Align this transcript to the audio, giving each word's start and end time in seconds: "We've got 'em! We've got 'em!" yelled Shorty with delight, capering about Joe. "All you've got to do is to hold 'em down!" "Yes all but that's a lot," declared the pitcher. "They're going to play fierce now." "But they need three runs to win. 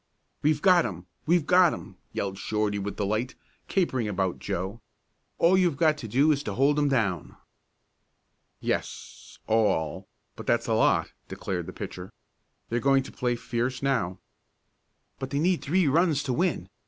"We've 0.41 0.63
got 0.63 0.83
'em! 0.83 1.05
We've 1.27 1.45
got 1.45 1.73
'em!" 1.75 1.95
yelled 2.11 2.39
Shorty 2.39 2.79
with 2.79 2.95
delight, 2.95 3.35
capering 3.67 4.07
about 4.07 4.39
Joe. 4.39 4.81
"All 5.37 5.55
you've 5.55 5.77
got 5.77 5.95
to 5.99 6.07
do 6.07 6.31
is 6.31 6.41
to 6.41 6.55
hold 6.55 6.79
'em 6.79 6.89
down!" 6.89 7.37
"Yes 8.59 9.37
all 9.45 10.07
but 10.35 10.47
that's 10.47 10.65
a 10.65 10.73
lot," 10.73 11.11
declared 11.27 11.67
the 11.67 11.71
pitcher. 11.73 12.11
"They're 12.69 12.79
going 12.79 13.03
to 13.03 13.11
play 13.11 13.35
fierce 13.35 13.83
now." 13.83 14.17
"But 15.19 15.29
they 15.29 15.37
need 15.37 15.61
three 15.61 15.87
runs 15.87 16.23
to 16.23 16.33
win. 16.33 16.67